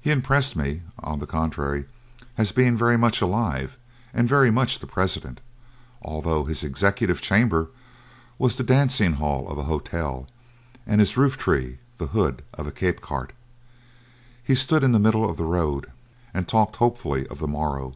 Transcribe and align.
He 0.00 0.12
impressed 0.12 0.54
me, 0.54 0.82
on 1.00 1.18
the 1.18 1.26
contrary, 1.26 1.86
as 2.36 2.52
being 2.52 2.78
very 2.78 2.96
much 2.96 3.20
alive 3.20 3.76
and 4.14 4.28
very 4.28 4.52
much 4.52 4.78
the 4.78 4.86
President, 4.86 5.40
although 6.00 6.44
his 6.44 6.62
executive 6.62 7.20
chamber 7.20 7.68
was 8.38 8.54
the 8.54 8.62
dancing 8.62 9.14
hall 9.14 9.48
of 9.48 9.58
a 9.58 9.64
hotel 9.64 10.28
and 10.86 11.00
his 11.00 11.16
roof 11.16 11.36
tree 11.36 11.78
the 11.96 12.06
hood 12.14 12.44
of 12.54 12.68
a 12.68 12.70
Cape 12.70 13.00
cart. 13.00 13.32
He 14.44 14.54
stood 14.54 14.84
in 14.84 14.92
the 14.92 15.00
middle 15.00 15.28
of 15.28 15.38
the 15.38 15.44
road, 15.44 15.90
and 16.32 16.46
talked 16.46 16.76
hopefully 16.76 17.26
of 17.26 17.40
the 17.40 17.48
morrow. 17.48 17.94